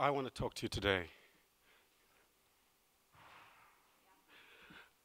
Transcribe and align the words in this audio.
I 0.00 0.10
want 0.10 0.26
to 0.26 0.32
talk 0.32 0.54
to 0.54 0.62
you 0.62 0.68
today. 0.68 1.04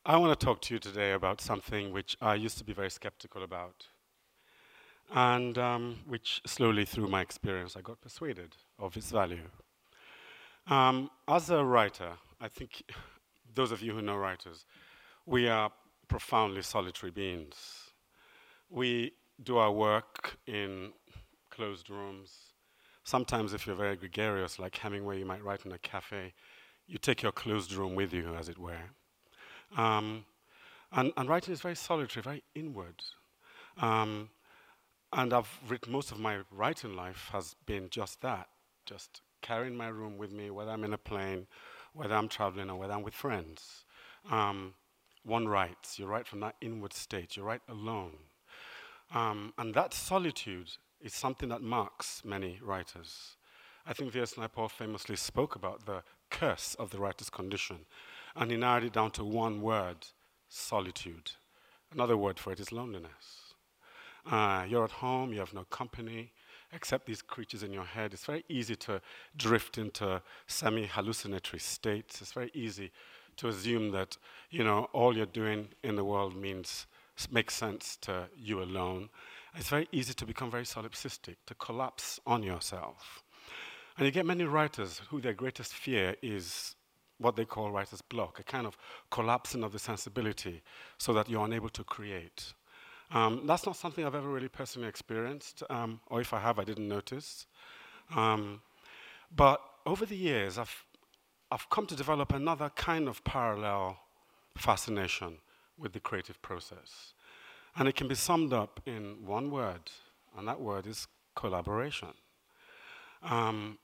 I 0.06 0.18
want 0.18 0.40
to 0.40 0.46
talk 0.46 0.62
to 0.62 0.74
you 0.74 0.80
today 0.80 1.12
about 1.12 1.42
something 1.42 1.92
which 1.92 2.16
I 2.22 2.36
used 2.36 2.58
to 2.60 2.64
be 2.64 2.74
very 2.74 2.90
skeptical 2.90 3.44
about, 3.44 3.88
and 5.12 5.58
um, 5.58 6.00
which 6.08 6.42
slowly, 6.46 6.86
through 6.86 7.08
my 7.08 7.22
experience, 7.22 7.76
I 7.76 7.82
got 7.82 8.02
persuaded 8.02 8.56
of 8.80 8.96
its 8.98 9.12
value. 9.12 9.50
Um, 10.68 11.10
as 11.28 11.50
a 11.50 11.64
writer, 11.64 12.14
I 12.40 12.48
think 12.48 12.84
those 13.56 13.72
of 13.72 13.82
you 13.82 13.94
who 13.94 14.02
know 14.02 14.18
writers, 14.18 14.66
we 15.26 15.48
are 15.48 15.72
profoundly 16.08 16.62
solitary 16.62 17.12
beings. 17.12 17.92
We 18.70 19.14
do 19.42 19.58
our 19.58 19.72
work 19.72 20.38
in 20.48 20.94
closed 21.50 21.90
rooms 21.90 22.54
Sometimes, 23.04 23.54
if 23.54 23.68
you're 23.68 23.76
very 23.76 23.98
gregarious, 23.98 24.60
like 24.60 24.78
Hemingway, 24.78 25.20
you 25.20 25.26
might 25.26 25.44
write 25.44 25.66
in 25.66 25.74
a 25.74 25.78
cafe. 25.78 26.34
You 26.88 26.98
take 26.98 27.22
your 27.22 27.34
closed 27.34 27.74
room 27.74 27.96
with 27.96 28.14
you, 28.14 28.34
as 28.36 28.48
it 28.48 28.58
were. 28.58 28.92
Um, 29.76 30.26
and, 30.94 31.12
and, 31.18 31.28
writing 31.28 31.54
is 31.54 31.62
very 31.62 31.76
solitary, 31.76 32.22
very 32.24 32.44
inward. 32.56 33.02
Um, 33.78 34.30
and 35.16 35.32
I've 35.32 35.60
written 35.70 35.92
most 35.92 36.12
of 36.12 36.20
my 36.20 36.40
writing 36.52 36.96
life 36.96 37.30
has 37.32 37.56
been 37.66 37.90
just 37.90 38.22
that, 38.22 38.48
just 38.86 39.22
carrying 39.42 39.76
my 39.76 39.88
room 39.88 40.18
with 40.18 40.32
me, 40.32 40.50
whether 40.50 40.72
I'm 40.72 40.84
in 40.84 40.94
a 40.94 40.98
plane, 40.98 41.46
whether 41.94 42.16
I'm 42.16 42.28
traveling, 42.28 42.70
or 42.70 42.78
whether 42.78 42.94
I'm 42.94 43.04
with 43.04 43.14
friends. 43.14 43.86
Um, 44.30 44.74
one 45.24 45.48
writes, 45.48 46.00
you 46.00 46.08
write 46.08 46.28
from 46.28 46.40
that 46.40 46.56
inward 46.62 46.94
state, 46.94 47.38
you 47.38 47.44
write 47.44 47.62
alone. 47.70 48.14
Um, 49.14 49.54
and 49.58 49.74
that 49.76 49.94
solitude 49.94 50.72
is 51.00 51.14
something 51.14 51.50
that 51.50 51.62
marks 51.62 52.24
many 52.26 52.60
writers. 52.62 53.38
I 53.86 53.94
think 53.94 54.12
V.S. 54.12 54.34
Naipaul 54.34 54.72
famously 54.72 55.16
spoke 55.16 55.56
about 55.56 55.86
the 55.86 56.04
curse 56.32 56.76
of 56.80 56.90
the 56.90 57.00
writer's 57.00 57.30
condition, 57.30 57.86
and 58.36 58.50
he 58.50 58.58
narrowed 58.58 58.86
it 58.86 58.94
down 58.94 59.12
to 59.12 59.24
one 59.24 59.62
word 59.62 60.08
solitude. 60.50 61.32
Another 61.92 62.18
word 62.18 62.40
for 62.40 62.52
it 62.52 62.60
is 62.60 62.72
loneliness. 62.72 63.43
Uh, 64.30 64.66
you're 64.68 64.86
at 64.86 64.92
home, 64.92 65.34
you 65.34 65.40
have 65.40 65.54
no 65.54 65.66
company 65.66 66.32
except 66.72 67.06
these 67.06 67.22
creatures 67.22 67.62
in 67.62 67.72
your 67.72 67.84
head. 67.84 68.14
It's 68.14 68.26
very 68.26 68.44
easy 68.50 68.76
to 68.78 69.02
drift 69.38 69.78
into 69.78 70.22
semi 70.48 70.86
hallucinatory 70.86 71.60
states. 71.60 72.22
It's 72.22 72.32
very 72.32 72.52
easy 72.54 72.92
to 73.38 73.48
assume 73.48 73.92
that 73.92 74.18
you 74.50 74.64
know 74.64 74.90
all 74.94 75.16
you're 75.16 75.26
doing 75.26 75.70
in 75.84 75.96
the 75.96 76.04
world 76.04 76.36
means 76.36 76.88
makes 77.32 77.56
sense 77.56 77.98
to 78.02 78.28
you 78.36 78.64
alone 78.64 79.10
it's 79.56 79.70
very 79.70 79.88
easy 79.92 80.14
to 80.14 80.26
become 80.26 80.50
very 80.50 80.64
solipsistic, 80.64 81.36
to 81.46 81.54
collapse 81.56 82.20
on 82.26 82.44
yourself. 82.44 83.24
And 83.98 84.06
you 84.06 84.12
get 84.12 84.26
many 84.26 84.46
writers 84.46 85.02
who 85.10 85.22
their 85.22 85.34
greatest 85.34 85.74
fear 85.74 86.16
is 86.24 86.76
what 87.20 87.36
they 87.36 87.46
call 87.46 87.72
writer's 87.72 88.02
block, 88.02 88.40
a 88.40 88.44
kind 88.44 88.66
of 88.66 88.76
collapsing 89.12 89.64
of 89.64 89.72
the 89.72 89.80
sensibility 89.80 90.64
so 90.98 91.14
that 91.14 91.30
you're 91.30 91.46
unable 91.46 91.70
to 91.70 91.84
create. 91.84 92.54
Um, 93.14 93.44
that's 93.46 93.66
not 93.66 93.76
something 93.76 94.04
I've 94.04 94.16
ever 94.16 94.28
really 94.28 94.48
personally 94.50 94.88
experienced, 94.88 95.62
um, 95.70 96.00
or 96.08 96.20
if 96.20 96.34
I 96.34 96.40
have, 96.40 96.58
I 96.58 96.64
didn't 96.64 96.88
notice. 96.88 97.46
Um, 98.16 98.62
but 99.36 99.62
over 99.86 100.06
the 100.06 100.16
years, 100.16 100.58
I've, 100.58 100.84
I've 101.52 101.70
come 101.70 101.86
to 101.88 101.96
develop 101.96 102.34
another 102.34 102.72
kind 102.76 103.08
of 103.08 103.24
parallel 103.24 104.00
fascination 104.58 105.38
with 105.78 105.94
the 105.94 106.00
creative 106.00 106.42
process. 106.42 107.14
And 107.76 107.88
it 107.88 107.96
can 107.96 108.08
be 108.08 108.16
summed 108.16 108.52
up 108.52 108.82
in 108.86 109.18
one 109.26 109.52
word, 109.52 109.92
and 110.36 110.48
that 110.48 110.60
word 110.60 110.88
is 110.88 111.08
collaboration. 111.36 112.14
Um, 113.22 113.78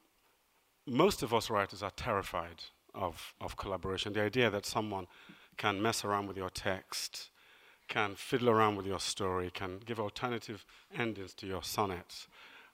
most 0.88 1.22
of 1.22 1.34
us 1.34 1.52
writers 1.52 1.84
are 1.84 1.92
terrified 1.92 2.64
of, 2.96 3.36
of 3.40 3.58
collaboration. 3.58 4.14
The 4.14 4.22
idea 4.22 4.50
that 4.50 4.66
someone 4.66 5.06
can 5.58 5.81
mess 5.81 6.04
around 6.04 6.28
with 6.28 6.38
your 6.38 6.50
text, 6.50 7.30
can 7.90 8.16
fiddle 8.16 8.50
around 8.50 8.78
with 8.78 8.86
your 8.86 9.00
story, 9.00 9.52
can 9.52 9.80
give 9.80 10.00
alternative 10.00 10.66
endings 10.98 11.34
to 11.34 11.48
your 11.48 11.64
sonnets 11.64 12.28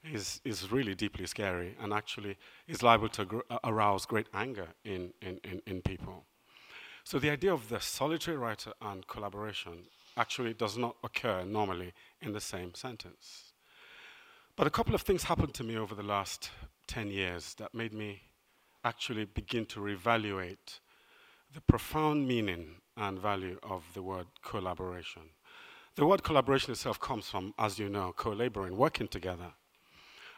is, 0.03 0.41
is 0.43 0.71
really 0.71 0.93
deeply 0.93 1.25
scary 1.25 1.75
and 1.81 1.93
actually 1.93 2.37
is 2.67 2.83
liable 2.83 3.09
to 3.09 3.25
gr- 3.25 3.39
arouse 3.63 4.05
great 4.05 4.27
anger 4.33 4.67
in, 4.83 5.13
in, 5.21 5.39
in, 5.43 5.61
in 5.65 5.81
people. 5.81 6.25
So 7.03 7.17
the 7.17 7.29
idea 7.29 7.53
of 7.53 7.69
the 7.69 7.79
solitary 7.79 8.37
writer 8.37 8.73
and 8.81 9.07
collaboration 9.07 9.85
actually 10.17 10.53
does 10.53 10.77
not 10.77 10.95
occur 11.03 11.43
normally 11.43 11.93
in 12.21 12.33
the 12.33 12.41
same 12.41 12.73
sentence. 12.73 13.53
But 14.55 14.67
a 14.67 14.71
couple 14.71 14.95
of 14.95 15.01
things 15.01 15.23
happened 15.23 15.53
to 15.55 15.63
me 15.63 15.77
over 15.77 15.95
the 15.95 16.03
last 16.03 16.49
10 16.87 17.09
years 17.09 17.55
that 17.55 17.73
made 17.73 17.93
me 17.93 18.21
actually 18.83 19.25
begin 19.25 19.65
to 19.65 19.79
reevaluate 19.79 20.79
the 21.53 21.61
profound 21.61 22.27
meaning 22.27 22.75
and 22.97 23.19
value 23.19 23.59
of 23.63 23.83
the 23.93 24.01
word 24.01 24.27
collaboration. 24.43 25.23
The 25.95 26.05
word 26.05 26.23
collaboration 26.23 26.71
itself 26.71 26.99
comes 26.99 27.29
from, 27.29 27.53
as 27.57 27.79
you 27.79 27.89
know, 27.89 28.13
co 28.15 28.31
laboring, 28.31 28.75
working 28.77 29.07
together. 29.07 29.53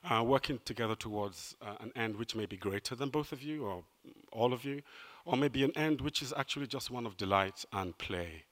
Uh, 0.10 0.24
working 0.24 0.60
together 0.64 0.96
towards 0.96 1.56
uh, 1.62 1.76
an 1.80 1.92
end 1.96 2.16
which 2.16 2.36
may 2.36 2.46
be 2.46 2.56
greater 2.56 2.96
than 2.96 3.10
both 3.10 3.32
of 3.32 3.42
you 3.42 3.66
or 3.66 3.84
all 4.32 4.54
of 4.54 4.64
you, 4.64 4.82
or 5.26 5.36
maybe 5.36 5.64
an 5.64 5.76
end 5.76 6.00
which 6.00 6.22
is 6.22 6.32
actually 6.38 6.68
just 6.68 6.92
one 6.92 7.06
of 7.06 7.18
delight 7.18 7.66
and 7.74 7.98
play. 7.98 8.44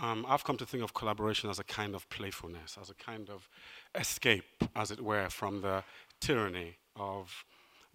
Um, 0.00 0.26
I've 0.28 0.44
come 0.44 0.56
to 0.58 0.66
think 0.66 0.84
of 0.84 0.92
collaboration 0.92 1.48
as 1.48 1.58
a 1.58 1.64
kind 1.64 1.94
of 1.94 2.08
playfulness, 2.10 2.76
as 2.80 2.90
a 2.90 2.94
kind 2.94 3.30
of 3.30 3.48
escape, 3.94 4.44
as 4.76 4.90
it 4.90 5.00
were, 5.00 5.30
from 5.30 5.62
the 5.62 5.82
tyranny 6.20 6.76
of 6.96 7.44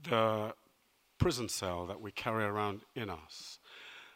the 0.02 0.54
prison 1.20 1.48
cell 1.48 1.86
that 1.86 2.02
we 2.02 2.12
carry 2.12 2.44
around 2.44 2.82
in 2.96 3.10
us. 3.10 3.60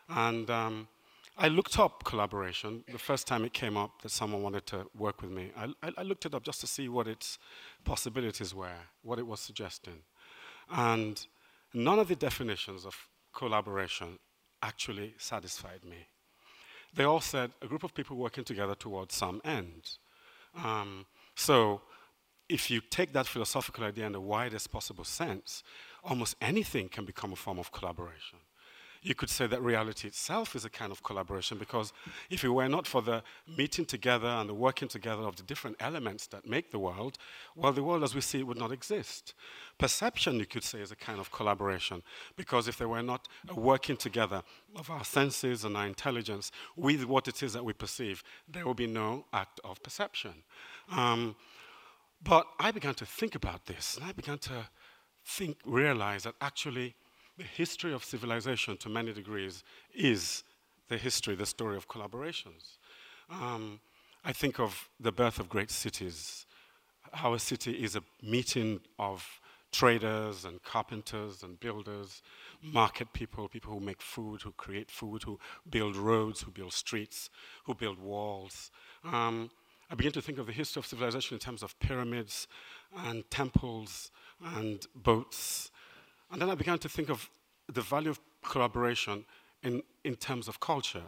And 0.09 0.49
um, 0.49 0.87
I 1.35 1.47
looked 1.47 1.79
up 1.79 2.03
collaboration 2.03 2.83
the 2.91 2.99
first 2.99 3.25
time 3.25 3.43
it 3.43 3.53
came 3.53 3.75
up 3.75 4.01
that 4.03 4.09
someone 4.09 4.43
wanted 4.43 4.65
to 4.67 4.85
work 4.95 5.21
with 5.21 5.31
me. 5.31 5.51
I, 5.57 5.65
I, 5.81 5.91
I 5.97 6.03
looked 6.03 6.25
it 6.25 6.35
up 6.35 6.43
just 6.43 6.61
to 6.61 6.67
see 6.67 6.87
what 6.87 7.07
its 7.07 7.39
possibilities 7.83 8.53
were, 8.53 8.79
what 9.01 9.17
it 9.17 9.25
was 9.25 9.39
suggesting. 9.39 10.03
And 10.69 11.25
none 11.73 11.97
of 11.97 12.07
the 12.07 12.15
definitions 12.15 12.85
of 12.85 12.95
collaboration 13.33 14.19
actually 14.61 15.15
satisfied 15.17 15.83
me 15.83 16.07
they 16.95 17.03
all 17.03 17.21
said 17.21 17.51
a 17.61 17.67
group 17.67 17.83
of 17.83 17.93
people 17.93 18.17
working 18.17 18.43
together 18.43 18.75
towards 18.75 19.15
some 19.15 19.41
end. 19.43 19.97
Um, 20.55 21.05
so 21.35 21.81
if 22.47 22.69
you 22.69 22.81
take 22.81 23.13
that 23.13 23.25
philosophical 23.25 23.83
idea 23.83 24.05
in 24.05 24.11
the 24.11 24.21
widest 24.21 24.71
possible 24.71 25.03
sense, 25.03 25.63
almost 26.03 26.35
anything 26.41 26.89
can 26.89 27.05
become 27.05 27.33
a 27.33 27.35
form 27.35 27.57
of 27.57 27.71
collaboration 27.71 28.39
you 29.03 29.13
could 29.13 29.29
say 29.29 29.45
that 29.47 29.61
reality 29.61 30.07
itself 30.07 30.55
is 30.55 30.63
a 30.63 30.69
kind 30.69 30.91
of 30.91 31.03
collaboration 31.03 31.57
because 31.57 31.91
if 32.29 32.43
it 32.43 32.49
were 32.49 32.69
not 32.69 32.87
for 32.87 33.01
the 33.01 33.21
meeting 33.57 33.85
together 33.85 34.27
and 34.27 34.49
the 34.49 34.53
working 34.53 34.87
together 34.87 35.23
of 35.23 35.35
the 35.35 35.43
different 35.43 35.75
elements 35.79 36.25
that 36.27 36.47
make 36.47 36.71
the 36.71 36.79
world, 36.79 37.17
well, 37.55 37.73
the 37.73 37.83
world 37.83 38.03
as 38.03 38.15
we 38.15 38.21
see 38.21 38.39
it 38.39 38.47
would 38.47 38.57
not 38.57 38.71
exist. 38.71 39.33
Perception, 39.77 40.39
you 40.39 40.45
could 40.45 40.63
say, 40.63 40.79
is 40.79 40.91
a 40.91 40.95
kind 40.95 41.19
of 41.19 41.31
collaboration 41.31 42.01
because 42.37 42.67
if 42.69 42.77
there 42.77 42.87
were 42.87 43.03
not 43.03 43.27
a 43.49 43.59
working 43.59 43.97
together 43.97 44.41
of 44.75 44.89
our 44.89 45.03
senses 45.03 45.65
and 45.65 45.75
our 45.75 45.85
intelligence 45.85 46.51
with 46.77 47.03
what 47.03 47.27
it 47.27 47.43
is 47.43 47.51
that 47.53 47.65
we 47.65 47.73
perceive, 47.73 48.23
there 48.47 48.65
would 48.65 48.77
be 48.77 48.87
no 48.87 49.25
act 49.33 49.59
of 49.65 49.83
perception. 49.83 50.33
Um, 50.91 51.35
but 52.23 52.47
I 52.57 52.71
began 52.71 52.93
to 52.95 53.05
think 53.05 53.35
about 53.35 53.65
this 53.65 53.97
and 53.97 54.05
I 54.05 54.13
began 54.13 54.37
to 54.39 54.69
think, 55.25 55.57
realize 55.65 56.23
that 56.23 56.35
actually 56.39 56.95
the 57.37 57.43
history 57.43 57.93
of 57.93 58.03
civilization, 58.03 58.77
to 58.77 58.89
many 58.89 59.13
degrees, 59.13 59.63
is 59.93 60.43
the 60.89 60.97
history, 60.97 61.35
the 61.35 61.45
story 61.45 61.75
of 61.75 61.87
collaborations. 61.87 62.77
Um, 63.29 63.79
I 64.23 64.33
think 64.33 64.59
of 64.59 64.89
the 64.99 65.11
birth 65.11 65.39
of 65.39 65.49
great 65.49 65.71
cities, 65.71 66.45
how 67.11 67.33
a 67.33 67.39
city 67.39 67.71
is 67.71 67.95
a 67.95 68.03
meeting 68.21 68.79
of 68.99 69.27
traders 69.71 70.45
and 70.45 70.61
carpenters 70.63 71.41
and 71.43 71.59
builders, 71.59 72.21
market 72.61 73.11
people, 73.11 73.47
people 73.49 73.73
who 73.73 73.79
make 73.79 74.01
food, 74.01 74.41
who 74.43 74.51
create 74.51 74.91
food, 74.91 75.23
who 75.23 75.39
build 75.69 75.95
roads, 75.95 76.41
who 76.41 76.51
build 76.51 76.71
streets, 76.71 77.29
who 77.65 77.73
build 77.73 77.99
walls. 77.99 78.69
Um, 79.03 79.49
I 79.89 79.95
begin 79.95 80.11
to 80.13 80.21
think 80.21 80.37
of 80.37 80.45
the 80.45 80.53
history 80.53 80.79
of 80.79 80.85
civilization 80.85 81.35
in 81.35 81.39
terms 81.39 81.63
of 81.63 81.77
pyramids 81.79 82.47
and 82.95 83.29
temples 83.29 84.11
and 84.55 84.85
boats 84.95 85.71
and 86.31 86.41
then 86.41 86.49
I 86.49 86.55
began 86.55 86.79
to 86.79 86.89
think 86.89 87.09
of 87.09 87.29
the 87.71 87.81
value 87.81 88.09
of 88.09 88.19
collaboration 88.43 89.25
in, 89.61 89.83
in 90.03 90.15
terms 90.15 90.47
of 90.47 90.59
culture. 90.59 91.03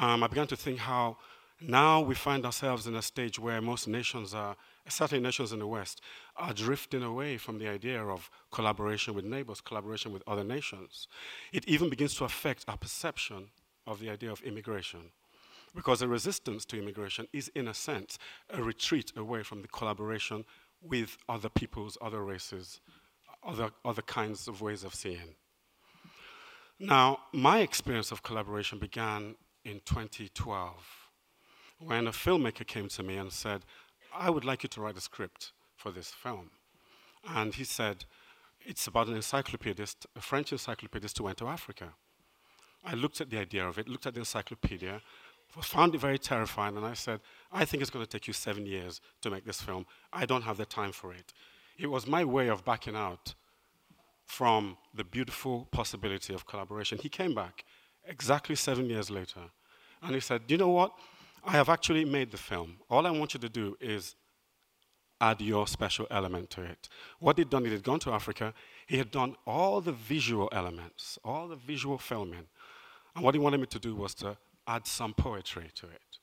Um, 0.00 0.22
I 0.22 0.26
began 0.26 0.46
to 0.48 0.56
think 0.56 0.78
how 0.78 1.18
now 1.60 2.00
we 2.00 2.14
find 2.14 2.44
ourselves 2.44 2.86
in 2.86 2.96
a 2.96 3.02
stage 3.02 3.38
where 3.38 3.60
most 3.60 3.86
nations 3.86 4.34
are 4.34 4.56
certainly 4.88 5.22
nations 5.22 5.52
in 5.52 5.58
the 5.58 5.66
West, 5.66 6.00
are 6.36 6.52
drifting 6.52 7.02
away 7.02 7.36
from 7.36 7.58
the 7.58 7.68
idea 7.68 8.02
of 8.04 8.30
collaboration 8.50 9.14
with 9.14 9.24
neighbors, 9.24 9.60
collaboration 9.60 10.12
with 10.12 10.22
other 10.26 10.44
nations. 10.44 11.06
It 11.52 11.68
even 11.68 11.88
begins 11.88 12.14
to 12.16 12.24
affect 12.24 12.64
our 12.68 12.76
perception 12.76 13.48
of 13.86 14.00
the 14.00 14.10
idea 14.10 14.32
of 14.32 14.42
immigration. 14.42 15.12
Because 15.74 16.02
a 16.02 16.08
resistance 16.08 16.64
to 16.66 16.78
immigration 16.78 17.28
is, 17.32 17.48
in 17.54 17.68
a 17.68 17.74
sense, 17.74 18.18
a 18.50 18.62
retreat 18.62 19.12
away 19.16 19.42
from 19.42 19.62
the 19.62 19.68
collaboration 19.68 20.44
with 20.82 21.16
other 21.28 21.48
peoples, 21.48 21.96
other 22.02 22.22
races, 22.22 22.80
other, 23.46 23.70
other 23.84 24.02
kinds 24.02 24.48
of 24.48 24.60
ways 24.60 24.84
of 24.84 24.94
seeing. 24.94 25.34
Now, 26.78 27.18
my 27.32 27.60
experience 27.60 28.10
of 28.10 28.22
collaboration 28.22 28.78
began 28.78 29.36
in 29.64 29.80
2012 29.84 31.08
when 31.78 32.06
a 32.06 32.12
filmmaker 32.12 32.66
came 32.66 32.88
to 32.88 33.02
me 33.02 33.16
and 33.16 33.32
said, 33.32 33.64
I 34.14 34.30
would 34.30 34.44
like 34.44 34.62
you 34.62 34.68
to 34.70 34.80
write 34.80 34.96
a 34.96 35.00
script 35.00 35.52
for 35.76 35.90
this 35.90 36.10
film. 36.10 36.50
And 37.28 37.54
he 37.54 37.64
said, 37.64 38.04
It's 38.60 38.86
about 38.86 39.08
an 39.08 39.14
encyclopedist, 39.14 40.06
a 40.16 40.20
French 40.20 40.52
encyclopedist 40.52 41.18
who 41.18 41.24
went 41.24 41.38
to 41.38 41.48
Africa. 41.48 41.94
I 42.84 42.94
looked 42.94 43.20
at 43.20 43.30
the 43.30 43.38
idea 43.38 43.66
of 43.66 43.78
it, 43.78 43.88
looked 43.88 44.06
at 44.06 44.14
the 44.14 44.20
encyclopedia, 44.20 45.00
found 45.60 45.94
it 45.94 46.00
very 46.00 46.18
terrifying, 46.18 46.76
and 46.76 46.86
I 46.86 46.94
said, 46.94 47.20
I 47.52 47.64
think 47.64 47.82
it's 47.82 47.90
going 47.90 48.04
to 48.04 48.10
take 48.10 48.26
you 48.26 48.32
seven 48.32 48.66
years 48.66 49.00
to 49.20 49.30
make 49.30 49.44
this 49.44 49.60
film. 49.60 49.86
I 50.12 50.26
don't 50.26 50.42
have 50.42 50.56
the 50.56 50.66
time 50.66 50.92
for 50.92 51.12
it. 51.12 51.32
It 51.82 51.90
was 51.90 52.06
my 52.06 52.24
way 52.24 52.46
of 52.46 52.64
backing 52.64 52.94
out 52.94 53.34
from 54.24 54.76
the 54.94 55.02
beautiful 55.02 55.66
possibility 55.72 56.32
of 56.32 56.46
collaboration. 56.46 56.96
He 56.96 57.08
came 57.08 57.34
back 57.34 57.64
exactly 58.06 58.54
seven 58.54 58.88
years 58.88 59.10
later, 59.10 59.40
and 60.00 60.14
he 60.14 60.20
said, 60.20 60.42
You 60.46 60.58
know 60.58 60.68
what? 60.68 60.92
I 61.44 61.50
have 61.52 61.68
actually 61.68 62.04
made 62.04 62.30
the 62.30 62.36
film. 62.36 62.76
All 62.88 63.04
I 63.04 63.10
want 63.10 63.34
you 63.34 63.40
to 63.40 63.48
do 63.48 63.76
is 63.80 64.14
add 65.20 65.40
your 65.40 65.66
special 65.66 66.06
element 66.08 66.50
to 66.50 66.62
it. 66.62 66.88
What 67.18 67.36
he'd 67.36 67.50
done, 67.50 67.64
he 67.64 67.72
had 67.72 67.82
gone 67.82 67.98
to 68.00 68.12
Africa, 68.12 68.54
he 68.86 68.98
had 68.98 69.10
done 69.10 69.34
all 69.44 69.80
the 69.80 69.90
visual 69.90 70.48
elements, 70.52 71.18
all 71.24 71.48
the 71.48 71.56
visual 71.56 71.98
filming. 71.98 72.46
And 73.16 73.24
what 73.24 73.34
he 73.34 73.40
wanted 73.40 73.58
me 73.58 73.66
to 73.66 73.80
do 73.80 73.96
was 73.96 74.14
to 74.16 74.36
add 74.68 74.86
some 74.86 75.14
poetry 75.14 75.68
to 75.74 75.86
it. 75.86 76.18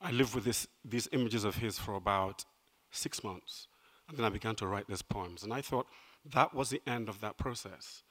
I 0.00 0.12
lived 0.12 0.36
with 0.36 0.44
this, 0.44 0.68
these 0.84 1.08
images 1.10 1.42
of 1.42 1.56
his 1.56 1.80
for 1.80 1.94
about 1.94 2.44
six 2.92 3.24
months. 3.24 3.66
And 4.10 4.18
then 4.18 4.26
I 4.26 4.28
began 4.28 4.56
to 4.56 4.66
write 4.66 4.88
these 4.88 5.02
poems. 5.02 5.44
And 5.44 5.52
I 5.52 5.60
thought 5.60 5.86
that 6.32 6.52
was 6.52 6.68
the 6.68 6.82
end 6.84 7.08
of 7.08 7.20
that 7.20 7.38
process. 7.38 8.02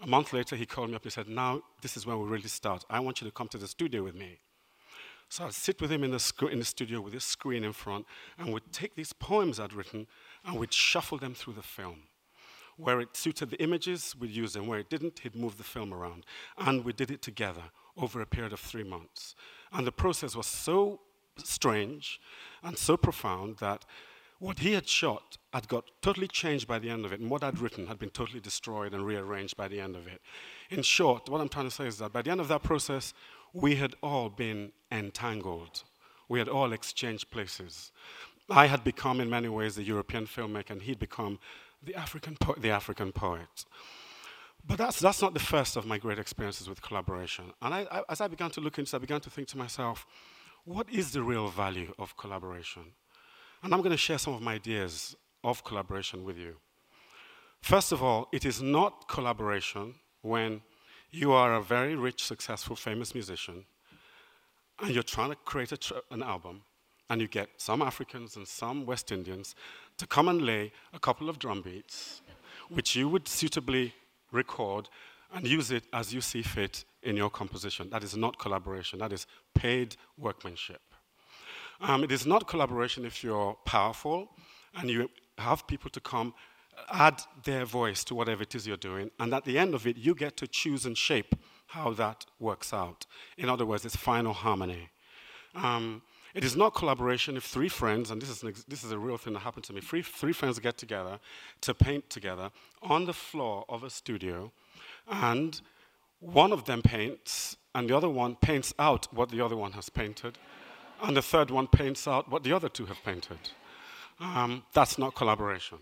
A 0.00 0.06
month 0.06 0.32
later, 0.32 0.56
he 0.56 0.66
called 0.66 0.90
me 0.90 0.96
up 0.96 1.04
and 1.04 1.12
said, 1.12 1.28
Now, 1.28 1.62
this 1.80 1.96
is 1.96 2.04
when 2.04 2.18
we 2.18 2.26
really 2.26 2.48
start. 2.48 2.84
I 2.90 2.98
want 2.98 3.20
you 3.20 3.28
to 3.28 3.32
come 3.32 3.46
to 3.48 3.58
the 3.58 3.68
studio 3.68 4.02
with 4.02 4.16
me. 4.16 4.40
So 5.28 5.44
I'd 5.44 5.54
sit 5.54 5.80
with 5.80 5.92
him 5.92 6.02
in 6.02 6.10
the, 6.10 6.18
sc- 6.18 6.50
in 6.50 6.58
the 6.58 6.64
studio 6.64 7.00
with 7.00 7.12
this 7.12 7.24
screen 7.24 7.62
in 7.62 7.72
front, 7.72 8.04
and 8.36 8.52
we'd 8.52 8.72
take 8.72 8.96
these 8.96 9.12
poems 9.12 9.60
I'd 9.60 9.72
written 9.72 10.08
and 10.44 10.58
we'd 10.58 10.74
shuffle 10.74 11.18
them 11.18 11.34
through 11.34 11.54
the 11.54 11.62
film. 11.62 12.00
Where 12.76 13.00
it 13.00 13.16
suited 13.16 13.50
the 13.50 13.62
images, 13.62 14.16
we'd 14.18 14.32
use 14.32 14.54
them. 14.54 14.66
Where 14.66 14.80
it 14.80 14.90
didn't, 14.90 15.20
he'd 15.20 15.36
move 15.36 15.56
the 15.56 15.62
film 15.62 15.94
around. 15.94 16.26
And 16.58 16.84
we 16.84 16.92
did 16.92 17.12
it 17.12 17.22
together 17.22 17.62
over 17.96 18.20
a 18.20 18.26
period 18.26 18.52
of 18.52 18.58
three 18.58 18.82
months. 18.82 19.36
And 19.72 19.86
the 19.86 19.92
process 19.92 20.34
was 20.34 20.46
so 20.46 21.00
strange 21.36 22.20
and 22.64 22.76
so 22.76 22.96
profound 22.96 23.58
that 23.58 23.84
what 24.42 24.58
he 24.58 24.72
had 24.72 24.88
shot 24.88 25.38
had 25.52 25.68
got 25.68 25.84
totally 26.00 26.26
changed 26.26 26.66
by 26.66 26.76
the 26.80 26.90
end 26.90 27.04
of 27.04 27.12
it, 27.12 27.20
and 27.20 27.30
what 27.30 27.44
I'd 27.44 27.60
written 27.60 27.86
had 27.86 28.00
been 28.00 28.10
totally 28.10 28.40
destroyed 28.40 28.92
and 28.92 29.06
rearranged 29.06 29.56
by 29.56 29.68
the 29.68 29.80
end 29.80 29.94
of 29.94 30.08
it. 30.08 30.20
In 30.68 30.82
short, 30.82 31.28
what 31.28 31.40
I'm 31.40 31.48
trying 31.48 31.66
to 31.66 31.70
say 31.70 31.86
is 31.86 31.98
that 31.98 32.12
by 32.12 32.22
the 32.22 32.32
end 32.32 32.40
of 32.40 32.48
that 32.48 32.64
process, 32.64 33.14
we 33.52 33.76
had 33.76 33.94
all 34.02 34.28
been 34.28 34.72
entangled. 34.90 35.84
We 36.28 36.40
had 36.40 36.48
all 36.48 36.72
exchanged 36.72 37.30
places. 37.30 37.92
I 38.50 38.66
had 38.66 38.82
become, 38.82 39.20
in 39.20 39.30
many 39.30 39.48
ways, 39.48 39.76
the 39.76 39.84
European 39.84 40.26
filmmaker, 40.26 40.70
and 40.70 40.82
he'd 40.82 40.98
become 40.98 41.38
the 41.80 41.94
African, 41.94 42.34
po- 42.34 42.56
the 42.58 42.70
African 42.70 43.12
poet. 43.12 43.64
But 44.66 44.76
that's, 44.76 44.98
that's 44.98 45.22
not 45.22 45.34
the 45.34 45.40
first 45.54 45.76
of 45.76 45.86
my 45.86 45.98
great 45.98 46.18
experiences 46.18 46.68
with 46.68 46.82
collaboration. 46.82 47.52
And 47.62 47.72
I, 47.72 47.86
I, 47.92 48.02
as 48.08 48.20
I 48.20 48.26
began 48.26 48.50
to 48.50 48.60
look 48.60 48.76
into 48.80 48.96
it, 48.96 48.98
I 48.98 49.00
began 49.00 49.20
to 49.20 49.30
think 49.30 49.46
to 49.48 49.56
myself, 49.56 50.04
what 50.64 50.90
is 50.90 51.12
the 51.12 51.22
real 51.22 51.46
value 51.46 51.94
of 51.96 52.16
collaboration? 52.16 52.94
And 53.62 53.72
I'm 53.72 53.80
going 53.80 53.92
to 53.92 53.96
share 53.96 54.18
some 54.18 54.34
of 54.34 54.42
my 54.42 54.54
ideas 54.54 55.14
of 55.44 55.62
collaboration 55.64 56.24
with 56.24 56.36
you. 56.36 56.56
First 57.60 57.92
of 57.92 58.02
all, 58.02 58.28
it 58.32 58.44
is 58.44 58.60
not 58.60 59.06
collaboration 59.08 59.94
when 60.22 60.62
you 61.10 61.32
are 61.32 61.54
a 61.54 61.62
very 61.62 61.94
rich, 61.94 62.24
successful, 62.24 62.74
famous 62.74 63.14
musician, 63.14 63.64
and 64.80 64.92
you're 64.92 65.02
trying 65.04 65.30
to 65.30 65.36
create 65.36 65.78
tr- 65.80 65.94
an 66.10 66.22
album, 66.22 66.62
and 67.08 67.20
you 67.20 67.28
get 67.28 67.50
some 67.58 67.82
Africans 67.82 68.36
and 68.36 68.48
some 68.48 68.84
West 68.84 69.12
Indians 69.12 69.54
to 69.98 70.06
come 70.06 70.28
and 70.28 70.42
lay 70.42 70.72
a 70.92 70.98
couple 70.98 71.28
of 71.28 71.38
drum 71.38 71.62
beats, 71.62 72.22
which 72.68 72.96
you 72.96 73.08
would 73.08 73.28
suitably 73.28 73.94
record 74.32 74.88
and 75.34 75.46
use 75.46 75.70
it 75.70 75.84
as 75.92 76.12
you 76.12 76.20
see 76.20 76.42
fit 76.42 76.84
in 77.02 77.16
your 77.16 77.30
composition. 77.30 77.90
That 77.90 78.02
is 78.02 78.16
not 78.16 78.38
collaboration, 78.38 78.98
that 78.98 79.12
is 79.12 79.26
paid 79.54 79.96
workmanship. 80.18 80.80
Um, 81.82 82.04
it 82.04 82.12
is 82.12 82.26
not 82.26 82.46
collaboration 82.46 83.04
if 83.04 83.24
you're 83.24 83.56
powerful 83.64 84.28
and 84.76 84.88
you 84.88 85.10
have 85.36 85.66
people 85.66 85.90
to 85.90 86.00
come 86.00 86.32
add 86.90 87.20
their 87.44 87.64
voice 87.64 88.04
to 88.04 88.14
whatever 88.14 88.42
it 88.42 88.54
is 88.54 88.66
you're 88.66 88.76
doing, 88.76 89.10
and 89.18 89.34
at 89.34 89.44
the 89.44 89.58
end 89.58 89.74
of 89.74 89.86
it, 89.86 89.96
you 89.96 90.14
get 90.14 90.36
to 90.38 90.46
choose 90.46 90.86
and 90.86 90.96
shape 90.96 91.34
how 91.66 91.92
that 91.92 92.24
works 92.38 92.72
out. 92.72 93.06
In 93.36 93.48
other 93.48 93.66
words, 93.66 93.84
it's 93.84 93.96
final 93.96 94.32
harmony. 94.32 94.90
Um, 95.54 96.02
it 96.34 96.44
is 96.44 96.56
not 96.56 96.74
collaboration 96.74 97.36
if 97.36 97.44
three 97.44 97.68
friends, 97.68 98.10
and 98.10 98.22
this 98.22 98.30
is, 98.30 98.42
ex- 98.42 98.64
this 98.64 98.84
is 98.84 98.90
a 98.90 98.98
real 98.98 99.18
thing 99.18 99.34
that 99.34 99.40
happened 99.40 99.64
to 99.64 99.72
me, 99.72 99.80
three, 99.80 100.02
three 100.02 100.32
friends 100.32 100.58
get 100.58 100.78
together 100.78 101.18
to 101.60 101.74
paint 101.74 102.08
together 102.08 102.50
on 102.80 103.04
the 103.04 103.12
floor 103.12 103.64
of 103.68 103.82
a 103.82 103.90
studio, 103.90 104.50
and 105.08 105.60
one 106.20 106.52
of 106.52 106.64
them 106.64 106.80
paints, 106.80 107.56
and 107.74 107.90
the 107.90 107.96
other 107.96 108.08
one 108.08 108.36
paints 108.36 108.72
out 108.78 109.12
what 109.12 109.28
the 109.28 109.44
other 109.44 109.56
one 109.56 109.72
has 109.72 109.90
painted, 109.90 110.38
and 111.02 111.16
the 111.16 111.22
third 111.22 111.50
one 111.50 111.66
paints 111.66 112.06
out 112.06 112.30
what 112.30 112.44
the 112.44 112.52
other 112.52 112.68
two 112.68 112.86
have 112.86 113.02
painted. 113.04 113.38
Um, 114.20 114.62
that's 114.72 114.98
not 114.98 115.14
collaboration. 115.14 115.78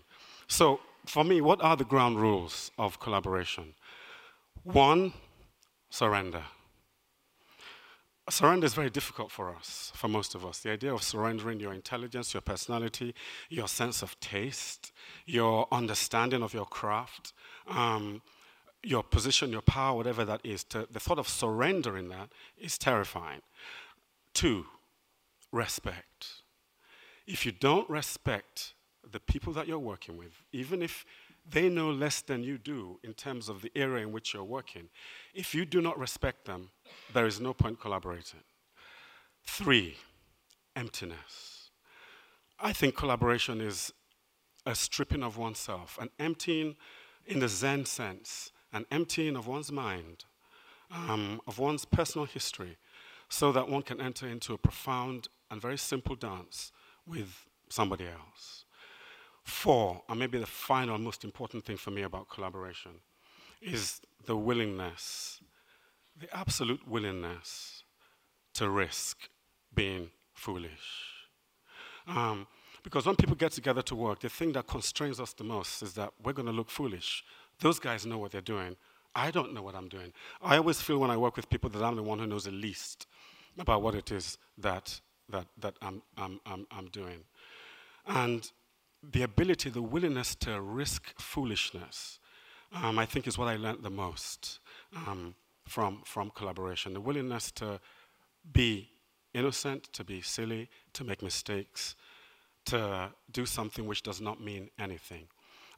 So, 0.47 0.79
for 1.05 1.23
me, 1.23 1.41
what 1.41 1.61
are 1.61 1.77
the 1.77 1.85
ground 1.85 2.19
rules 2.19 2.71
of 2.77 2.99
collaboration? 2.99 3.73
One, 4.63 5.13
surrender. 5.89 6.43
Surrender 8.29 8.65
is 8.65 8.73
very 8.73 8.89
difficult 8.89 9.31
for 9.31 9.53
us, 9.53 9.91
for 9.95 10.07
most 10.07 10.35
of 10.35 10.45
us. 10.45 10.59
The 10.59 10.71
idea 10.71 10.93
of 10.93 11.03
surrendering 11.03 11.59
your 11.59 11.73
intelligence, 11.73 12.33
your 12.33 12.41
personality, 12.41 13.13
your 13.49 13.67
sense 13.67 14.01
of 14.01 14.19
taste, 14.19 14.91
your 15.25 15.67
understanding 15.71 16.41
of 16.41 16.53
your 16.53 16.65
craft, 16.65 17.33
um, 17.67 18.21
your 18.83 19.03
position, 19.03 19.51
your 19.51 19.61
power, 19.61 19.97
whatever 19.97 20.23
that 20.25 20.41
is, 20.43 20.63
to, 20.65 20.87
the 20.91 20.99
thought 20.99 21.19
of 21.19 21.27
surrendering 21.27 22.09
that 22.09 22.29
is 22.57 22.77
terrifying. 22.77 23.41
Two, 24.33 24.65
respect. 25.51 26.27
If 27.27 27.45
you 27.45 27.51
don't 27.51 27.89
respect 27.89 28.73
the 29.09 29.19
people 29.19 29.53
that 29.53 29.67
you're 29.67 29.79
working 29.79 30.17
with, 30.17 30.43
even 30.51 30.81
if 30.81 31.05
they 31.49 31.69
know 31.69 31.91
less 31.91 32.21
than 32.21 32.43
you 32.43 32.57
do 32.57 32.99
in 33.03 33.13
terms 33.13 33.49
of 33.49 33.61
the 33.61 33.71
area 33.75 34.05
in 34.05 34.11
which 34.11 34.33
you're 34.33 34.43
working, 34.43 34.89
if 35.33 35.55
you 35.55 35.65
do 35.65 35.81
not 35.81 35.97
respect 35.97 36.45
them, 36.45 36.69
there 37.13 37.25
is 37.25 37.39
no 37.39 37.53
point 37.53 37.79
collaborating. 37.79 38.41
Three, 39.43 39.97
emptiness. 40.75 41.69
I 42.59 42.73
think 42.73 42.95
collaboration 42.95 43.59
is 43.59 43.91
a 44.65 44.75
stripping 44.75 45.23
of 45.23 45.37
oneself, 45.37 45.97
an 45.99 46.09
emptying 46.19 46.75
in 47.25 47.39
the 47.39 47.47
Zen 47.47 47.85
sense, 47.85 48.51
an 48.71 48.85
emptying 48.91 49.35
of 49.35 49.47
one's 49.47 49.71
mind, 49.71 50.25
um, 50.91 51.41
of 51.47 51.57
one's 51.57 51.85
personal 51.85 52.25
history, 52.25 52.77
so 53.29 53.51
that 53.51 53.69
one 53.69 53.81
can 53.81 53.99
enter 53.99 54.27
into 54.27 54.53
a 54.53 54.57
profound 54.57 55.27
and 55.51 55.61
very 55.61 55.77
simple 55.77 56.15
dance 56.15 56.71
with 57.05 57.45
somebody 57.69 58.05
else. 58.05 58.65
Four, 59.43 60.01
and 60.09 60.19
maybe 60.19 60.39
the 60.39 60.45
final 60.45 60.97
most 60.97 61.23
important 61.23 61.65
thing 61.65 61.77
for 61.77 61.91
me 61.91 62.03
about 62.03 62.29
collaboration, 62.29 62.91
is 63.61 64.01
the 64.25 64.35
willingness, 64.35 65.41
the 66.19 66.35
absolute 66.35 66.87
willingness 66.87 67.83
to 68.55 68.69
risk 68.69 69.29
being 69.73 70.09
foolish. 70.33 71.27
Um, 72.07 72.47
because 72.83 73.05
when 73.05 73.15
people 73.15 73.35
get 73.35 73.51
together 73.51 73.81
to 73.83 73.95
work, 73.95 74.21
the 74.21 74.29
thing 74.29 74.53
that 74.53 74.67
constrains 74.67 75.19
us 75.19 75.33
the 75.33 75.43
most 75.43 75.83
is 75.83 75.93
that 75.93 76.11
we're 76.23 76.33
going 76.33 76.47
to 76.47 76.51
look 76.51 76.69
foolish. 76.69 77.23
Those 77.59 77.79
guys 77.79 78.05
know 78.05 78.17
what 78.17 78.31
they're 78.31 78.41
doing. 78.41 78.75
I 79.13 79.29
don't 79.29 79.53
know 79.53 79.61
what 79.61 79.75
I'm 79.75 79.89
doing. 79.89 80.13
I 80.41 80.57
always 80.57 80.81
feel 80.81 80.97
when 80.97 81.11
I 81.11 81.17
work 81.17 81.35
with 81.35 81.49
people 81.49 81.69
that 81.71 81.83
I'm 81.83 81.95
the 81.95 82.03
one 82.03 82.19
who 82.19 82.25
knows 82.25 82.45
the 82.45 82.51
least 82.51 83.05
about 83.59 83.81
what 83.81 83.93
it 83.93 84.11
is 84.11 84.37
that, 84.57 85.01
that, 85.31 85.47
that 85.57 85.75
I'm, 85.81 86.01
I'm, 86.17 86.39
I'm, 86.45 86.67
I'm 86.71 86.87
doing. 86.87 87.23
And 88.07 88.49
the 89.03 89.23
ability, 89.23 89.69
the 89.69 89.81
willingness 89.81 90.35
to 90.35 90.61
risk 90.61 91.19
foolishness, 91.19 92.19
um, 92.73 92.99
I 92.99 93.05
think 93.05 93.27
is 93.27 93.37
what 93.37 93.47
I 93.47 93.55
learned 93.55 93.83
the 93.83 93.89
most 93.89 94.59
um, 94.95 95.35
from, 95.67 96.01
from 96.05 96.31
collaboration. 96.31 96.93
The 96.93 97.01
willingness 97.01 97.51
to 97.51 97.79
be 98.53 98.89
innocent, 99.33 99.91
to 99.93 100.03
be 100.03 100.21
silly, 100.21 100.69
to 100.93 101.03
make 101.03 101.21
mistakes, 101.21 101.95
to 102.65 103.09
do 103.31 103.45
something 103.45 103.87
which 103.87 104.03
does 104.03 104.21
not 104.21 104.41
mean 104.41 104.69
anything 104.77 105.27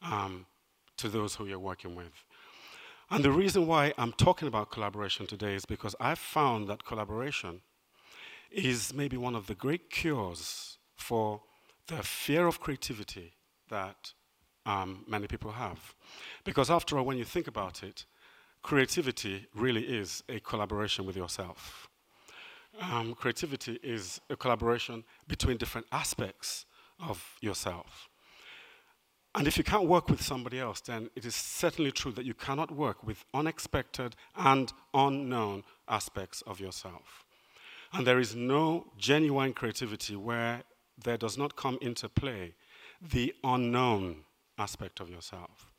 um, 0.02 0.46
to 0.98 1.08
those 1.08 1.36
who 1.36 1.46
you're 1.46 1.60
working 1.60 1.96
with. 1.96 2.24
And 3.10 3.24
the 3.24 3.32
reason 3.32 3.68
why 3.68 3.94
I'm 3.98 4.14
talking 4.14 4.48
about 4.48 4.72
collaboration 4.72 5.28
today 5.28 5.56
is 5.56 5.66
because 5.66 5.96
I've 6.00 6.20
found 6.20 6.68
that 6.68 6.84
collaboration 6.84 7.62
is 8.54 8.94
maybe 8.94 9.18
one 9.18 9.36
of 9.36 9.48
the 9.48 9.56
great 9.56 9.90
cures 9.90 10.78
for 10.96 11.42
the 11.88 12.04
fear 12.04 12.48
of 12.48 12.60
creativity 12.60 13.34
that 13.70 14.14
um, 14.66 15.04
many 15.08 15.28
people 15.28 15.52
have. 15.52 15.94
Because 16.44 16.70
after 16.70 16.98
all, 16.98 17.06
when 17.06 17.18
you 17.18 17.26
think 17.26 17.48
about 17.48 17.84
it, 17.84 18.06
creativity 18.62 19.48
really 19.54 19.84
is 19.84 20.24
a 20.30 20.40
collaboration 20.40 21.06
with 21.06 21.18
yourself. 21.18 21.90
Um, 22.80 23.14
creativity 23.14 23.80
is 23.84 24.22
a 24.30 24.36
collaboration 24.36 25.04
between 25.28 25.58
different 25.58 25.88
aspects 25.92 26.66
of 27.00 27.36
yourself. 27.42 28.10
And 29.36 29.48
if 29.48 29.58
you 29.58 29.64
can't 29.64 29.88
work 29.88 30.10
with 30.10 30.22
somebody 30.22 30.60
else, 30.60 30.80
then 30.80 31.10
it 31.16 31.26
is 31.26 31.36
certainly 31.36 31.92
true 31.92 32.12
that 32.12 32.26
you 32.26 32.36
cannot 32.36 32.72
work 32.72 33.04
with 33.04 33.26
unexpected 33.34 34.16
and 34.36 34.72
unknown 34.94 35.64
aspects 35.88 36.44
of 36.44 36.60
yourself. 36.60 37.26
And 37.94 38.08
there 38.08 38.20
is 38.20 38.36
no 38.36 38.88
genuine 38.98 39.54
creativity 39.54 40.16
where 40.16 40.64
there 41.04 41.18
does 41.18 41.38
not 41.38 41.56
come 41.56 41.78
into 41.82 42.10
play 42.10 42.56
the 43.02 43.34
unknown 43.44 44.24
aspect 44.58 45.00
of 45.00 45.10
yourself. 45.10 45.70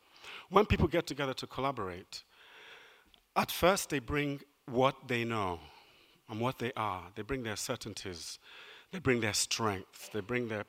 When 0.49 0.65
people 0.65 0.87
get 0.87 1.07
together 1.07 1.33
to 1.35 1.47
collaborate, 1.47 2.23
at 3.35 3.51
first 3.51 3.89
they 3.89 3.99
bring 3.99 4.41
what 4.65 5.07
they 5.07 5.23
know 5.23 5.59
and 6.29 6.39
what 6.39 6.59
they 6.59 6.71
are. 6.75 7.03
They 7.15 7.21
bring 7.21 7.43
their 7.43 7.55
certainties, 7.55 8.39
they 8.91 8.99
bring 8.99 9.19
their 9.19 9.33
strength, 9.33 10.09
they 10.13 10.21
bring 10.21 10.47
their, 10.47 10.65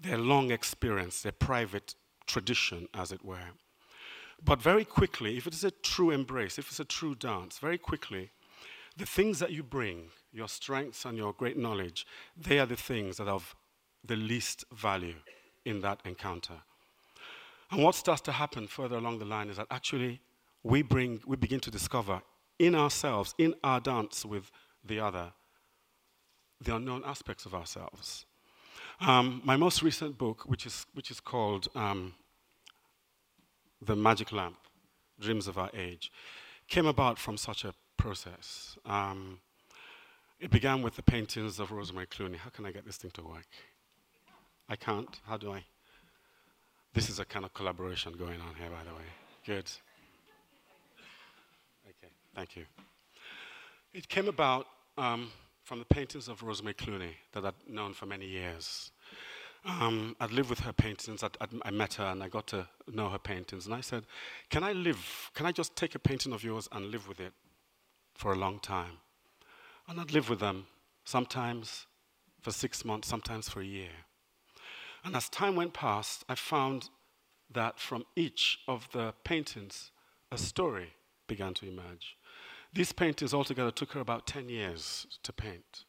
their 0.00 0.18
long 0.18 0.50
experience, 0.50 1.22
their 1.22 1.32
private 1.32 1.94
tradition, 2.26 2.88
as 2.94 3.10
it 3.10 3.24
were. 3.24 3.52
But 4.44 4.62
very 4.62 4.84
quickly, 4.84 5.36
if 5.36 5.46
it 5.46 5.54
is 5.54 5.64
a 5.64 5.70
true 5.70 6.10
embrace, 6.10 6.58
if 6.58 6.68
it's 6.68 6.78
a 6.78 6.84
true 6.84 7.14
dance, 7.14 7.58
very 7.58 7.78
quickly, 7.78 8.30
the 8.96 9.06
things 9.06 9.38
that 9.40 9.50
you 9.50 9.62
bring, 9.62 10.10
your 10.32 10.48
strengths 10.48 11.04
and 11.04 11.16
your 11.16 11.32
great 11.32 11.56
knowledge, 11.56 12.06
they 12.36 12.58
are 12.58 12.66
the 12.66 12.76
things 12.76 13.16
that 13.16 13.28
of 13.28 13.54
the 14.04 14.16
least 14.16 14.64
value 14.72 15.16
in 15.64 15.80
that 15.80 16.00
encounter. 16.04 16.62
And 17.70 17.82
what 17.82 17.94
starts 17.94 18.22
to 18.22 18.32
happen 18.32 18.66
further 18.66 18.96
along 18.96 19.18
the 19.18 19.24
line 19.24 19.50
is 19.50 19.56
that 19.56 19.66
actually 19.70 20.20
we 20.62 20.82
bring, 20.82 21.20
we 21.26 21.36
begin 21.36 21.60
to 21.60 21.70
discover 21.70 22.22
in 22.58 22.74
ourselves, 22.74 23.34
in 23.38 23.54
our 23.62 23.80
dance 23.80 24.24
with 24.24 24.50
the 24.84 25.00
other, 25.00 25.32
the 26.60 26.74
unknown 26.74 27.02
aspects 27.04 27.46
of 27.46 27.54
ourselves. 27.54 28.26
Um, 29.00 29.42
my 29.44 29.56
most 29.56 29.82
recent 29.82 30.18
book, 30.18 30.42
which 30.46 30.66
is, 30.66 30.86
which 30.94 31.10
is 31.10 31.20
called 31.20 31.68
um, 31.74 32.14
The 33.80 33.94
Magic 33.94 34.32
Lamp 34.32 34.56
Dreams 35.20 35.46
of 35.46 35.56
Our 35.56 35.70
Age, 35.74 36.10
came 36.68 36.86
about 36.86 37.18
from 37.18 37.36
such 37.36 37.64
a 37.64 37.74
process. 37.96 38.76
Um, 38.84 39.40
it 40.40 40.50
began 40.50 40.82
with 40.82 40.96
the 40.96 41.02
paintings 41.02 41.58
of 41.58 41.72
Rosemary 41.72 42.06
Clowes. 42.06 42.36
How 42.42 42.50
can 42.50 42.64
I 42.64 42.70
get 42.70 42.84
this 42.84 42.96
thing 42.96 43.10
to 43.12 43.22
work? 43.22 43.46
I 44.68 44.76
can't. 44.76 45.20
How 45.26 45.36
do 45.36 45.52
I? 45.52 45.64
This 46.94 47.10
is 47.10 47.18
a 47.18 47.24
kind 47.24 47.44
of 47.44 47.52
collaboration 47.54 48.12
going 48.12 48.40
on 48.40 48.54
here, 48.58 48.70
by 48.70 48.84
the 48.84 48.94
way. 48.94 49.06
Good. 49.44 49.70
Okay, 51.86 52.12
thank 52.34 52.56
you. 52.56 52.64
It 53.92 54.08
came 54.08 54.28
about 54.28 54.66
um, 54.96 55.30
from 55.64 55.78
the 55.80 55.84
paintings 55.84 56.28
of 56.28 56.42
Rosemary 56.42 56.74
Clowes 56.74 57.14
that 57.32 57.44
I'd 57.44 57.54
known 57.68 57.92
for 57.94 58.06
many 58.06 58.26
years. 58.26 58.90
Um, 59.64 60.14
I'd 60.20 60.30
lived 60.30 60.50
with 60.50 60.60
her 60.60 60.72
paintings. 60.72 61.22
I'd, 61.22 61.36
I'd, 61.40 61.48
i 61.62 61.70
met 61.70 61.94
her 61.94 62.04
and 62.04 62.22
I 62.22 62.28
got 62.28 62.46
to 62.48 62.66
know 62.92 63.08
her 63.08 63.18
paintings. 63.18 63.66
And 63.66 63.74
I 63.74 63.80
said, 63.80 64.04
Can 64.50 64.62
I 64.62 64.72
live? 64.72 65.30
Can 65.34 65.46
I 65.46 65.52
just 65.52 65.74
take 65.74 65.94
a 65.94 65.98
painting 65.98 66.32
of 66.32 66.44
yours 66.44 66.68
and 66.72 66.90
live 66.90 67.08
with 67.08 67.20
it 67.20 67.32
for 68.14 68.32
a 68.32 68.36
long 68.36 68.60
time? 68.60 68.98
And 69.88 69.98
I'd 69.98 70.12
live 70.12 70.28
with 70.28 70.40
them, 70.40 70.66
sometimes 71.04 71.86
for 72.42 72.50
six 72.50 72.84
months, 72.84 73.08
sometimes 73.08 73.48
for 73.48 73.62
a 73.62 73.64
year. 73.64 74.04
And 75.02 75.16
as 75.16 75.30
time 75.30 75.56
went 75.56 75.72
past, 75.72 76.24
I 76.28 76.34
found 76.34 76.90
that 77.50 77.80
from 77.80 78.04
each 78.14 78.58
of 78.68 78.88
the 78.92 79.14
paintings, 79.24 79.90
a 80.30 80.36
story 80.36 80.92
began 81.26 81.54
to 81.54 81.66
emerge. 81.66 82.16
These 82.74 82.92
paintings 82.92 83.32
altogether 83.32 83.70
took 83.70 83.92
her 83.92 84.00
about 84.00 84.26
10 84.26 84.50
years 84.50 85.06
to 85.22 85.32
paint. 85.32 85.84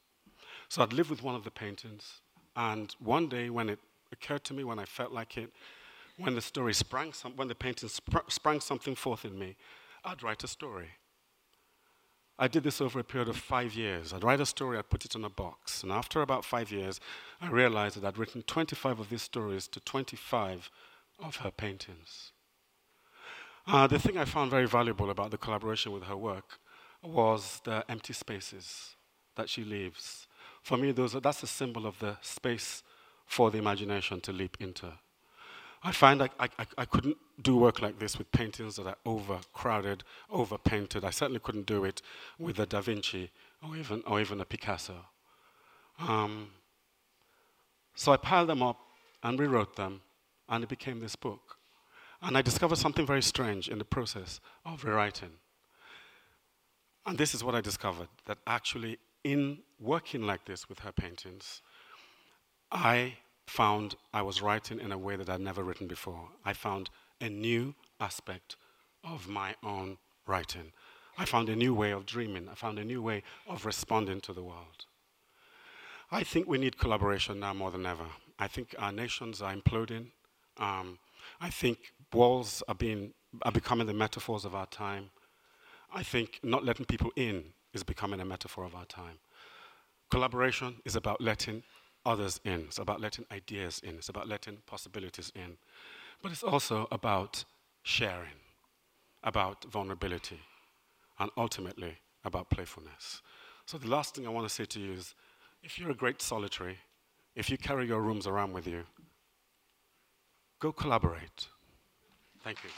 So 0.69 0.81
I'd 0.81 0.93
live 0.93 1.09
with 1.09 1.21
one 1.21 1.35
of 1.35 1.43
the 1.43 1.51
paintings, 1.51 2.21
and 2.55 2.95
one 2.99 3.27
day 3.27 3.49
when 3.49 3.69
it 3.69 3.79
occurred 4.13 4.45
to 4.45 4.53
me, 4.53 4.63
when 4.63 4.79
I 4.79 4.85
felt 4.85 5.11
like 5.11 5.37
it, 5.37 5.51
when 6.17 6.35
the 6.35 6.41
story 6.41 6.73
sprang, 6.73 7.11
some, 7.11 7.35
when 7.35 7.49
the 7.49 7.55
painting 7.55 7.89
spr- 7.89 8.31
sprang 8.31 8.61
something 8.61 8.95
forth 8.95 9.25
in 9.25 9.37
me, 9.37 9.57
I'd 10.05 10.23
write 10.23 10.43
a 10.43 10.47
story. 10.47 10.89
I 12.41 12.47
did 12.47 12.63
this 12.63 12.79
over 12.79 12.99
a 12.99 13.03
period 13.03 13.27
of 13.27 13.35
five 13.35 13.75
years. 13.75 14.13
I'd 14.13 14.23
write 14.23 14.39
a 14.39 14.45
story, 14.45 14.77
I'd 14.77 14.89
put 14.89 15.03
it 15.03 15.13
in 15.13 15.25
a 15.25 15.29
box. 15.29 15.83
And 15.83 15.91
after 15.91 16.21
about 16.21 16.45
five 16.45 16.71
years, 16.71 17.01
I 17.41 17.49
realized 17.49 17.97
that 17.97 18.07
I'd 18.07 18.17
written 18.17 18.43
25 18.43 19.01
of 19.01 19.09
these 19.09 19.21
stories 19.21 19.67
to 19.67 19.81
25 19.81 20.71
of 21.19 21.35
her 21.37 21.51
paintings. 21.51 22.31
Uh, 23.67 23.87
the 23.87 23.99
thing 23.99 24.17
I 24.17 24.23
found 24.23 24.51
very 24.51 24.67
valuable 24.67 25.09
about 25.09 25.31
the 25.31 25.37
collaboration 25.37 25.91
with 25.91 26.03
her 26.03 26.15
work 26.15 26.59
was 27.03 27.59
the 27.65 27.83
empty 27.89 28.13
spaces 28.13 28.95
that 29.35 29.49
she 29.49 29.65
leaves. 29.65 30.25
For 30.63 30.77
me, 30.77 30.93
those, 30.93 31.11
that's 31.13 31.43
a 31.43 31.47
symbol 31.47 31.85
of 31.85 31.99
the 31.99 32.17
space 32.21 32.83
for 33.25 33.51
the 33.51 33.57
imagination 33.57 34.21
to 34.21 34.31
leap 34.31 34.55
into. 34.61 34.93
I 35.81 35.91
find 35.91 36.21
I, 36.21 36.29
I, 36.39 36.49
I 36.77 36.85
couldn't 36.85 37.17
do 37.41 37.57
work 37.57 37.81
like 37.81 37.99
this 37.99 38.17
with 38.17 38.31
paintings 38.31 38.75
that 38.75 38.85
are 38.85 38.97
overcrowded, 39.05 40.03
overpainted. 40.29 41.05
I 41.05 41.09
certainly 41.09 41.39
couldn't 41.39 41.65
do 41.65 41.85
it 41.85 42.01
with 42.37 42.59
a 42.59 42.65
Da 42.65 42.81
Vinci 42.81 43.31
or 43.63 43.77
even, 43.77 44.03
or 44.05 44.19
even 44.19 44.41
a 44.41 44.45
Picasso. 44.45 45.05
Um, 45.99 46.49
so 47.95 48.11
I 48.11 48.17
piled 48.17 48.49
them 48.49 48.61
up 48.61 48.77
and 49.23 49.39
rewrote 49.39 49.75
them, 49.75 50.01
and 50.47 50.63
it 50.63 50.69
became 50.69 50.99
this 50.99 51.15
book. 51.15 51.57
And 52.21 52.37
I 52.37 52.41
discovered 52.41 52.77
something 52.77 53.05
very 53.05 53.21
strange 53.21 53.69
in 53.69 53.77
the 53.77 53.85
process 53.85 54.39
of 54.65 54.83
rewriting. 54.83 55.31
And 57.05 57.17
this 57.17 57.33
is 57.33 57.43
what 57.43 57.55
I 57.55 57.61
discovered 57.61 58.09
that 58.25 58.37
actually, 58.45 58.99
in 59.23 59.59
working 59.79 60.23
like 60.23 60.45
this 60.45 60.67
with 60.67 60.79
her 60.79 60.91
paintings, 60.91 61.61
I 62.71 63.15
found 63.49 63.95
I 64.13 64.21
was 64.21 64.41
writing 64.41 64.79
in 64.79 64.91
a 64.91 64.97
way 64.97 65.15
that 65.17 65.29
I'd 65.29 65.41
never 65.41 65.63
written 65.63 65.87
before. 65.87 66.29
I 66.45 66.53
found 66.53 66.89
a 67.19 67.29
new 67.29 67.75
aspect 67.99 68.55
of 69.03 69.27
my 69.27 69.55
own 69.63 69.97
writing. 70.25 70.71
I 71.17 71.25
found 71.25 71.49
a 71.49 71.55
new 71.55 71.73
way 71.73 71.91
of 71.91 72.05
dreaming. 72.05 72.47
I 72.49 72.55
found 72.55 72.79
a 72.79 72.85
new 72.85 73.01
way 73.01 73.23
of 73.47 73.65
responding 73.65 74.21
to 74.21 74.33
the 74.33 74.43
world. 74.43 74.85
I 76.11 76.23
think 76.23 76.47
we 76.47 76.57
need 76.57 76.77
collaboration 76.77 77.39
now 77.39 77.53
more 77.53 77.71
than 77.71 77.85
ever. 77.85 78.05
I 78.39 78.47
think 78.47 78.73
our 78.79 78.91
nations 78.91 79.41
are 79.41 79.53
imploding. 79.53 80.11
Um, 80.57 80.97
I 81.41 81.49
think 81.49 81.93
walls 82.13 82.63
are, 82.67 82.75
being, 82.75 83.13
are 83.43 83.51
becoming 83.51 83.87
the 83.87 83.93
metaphors 83.93 84.45
of 84.45 84.55
our 84.55 84.67
time. 84.67 85.11
I 85.93 86.03
think 86.03 86.39
not 86.43 86.63
letting 86.63 86.85
people 86.85 87.11
in 87.15 87.45
is 87.73 87.83
becoming 87.83 88.19
a 88.19 88.25
metaphor 88.25 88.63
of 88.63 88.75
our 88.75 88.85
time. 88.85 89.19
Collaboration 90.09 90.75
is 90.85 90.95
about 90.95 91.21
letting 91.21 91.63
others 92.05 92.39
in. 92.43 92.61
It's 92.61 92.79
about 92.79 93.01
letting 93.01 93.25
ideas 93.31 93.81
in. 93.83 93.95
It's 93.95 94.09
about 94.09 94.27
letting 94.27 94.57
possibilities 94.65 95.31
in. 95.35 95.57
But 96.21 96.31
it's 96.31 96.43
also 96.43 96.87
about 96.91 97.45
sharing, 97.83 98.39
about 99.23 99.65
vulnerability, 99.65 100.39
and 101.19 101.29
ultimately 101.37 101.97
about 102.23 102.49
playfulness. 102.49 103.21
So 103.65 103.77
the 103.77 103.87
last 103.87 104.15
thing 104.15 104.25
I 104.25 104.29
want 104.29 104.47
to 104.47 104.53
say 104.53 104.65
to 104.65 104.79
you 104.79 104.93
is 104.93 105.15
if 105.63 105.77
you're 105.77 105.91
a 105.91 105.95
great 105.95 106.21
solitary, 106.21 106.79
if 107.35 107.49
you 107.49 107.57
carry 107.57 107.87
your 107.87 108.01
rooms 108.01 108.27
around 108.27 108.53
with 108.53 108.67
you, 108.67 108.83
go 110.59 110.71
collaborate. 110.71 111.47
Thank 112.43 112.63
you. 112.63 112.69